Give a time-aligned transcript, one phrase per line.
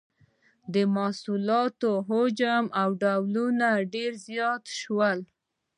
[0.73, 5.19] د محصولاتو حجم او ډولونه ډیر زیات شول.